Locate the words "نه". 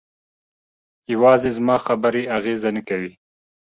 2.75-2.81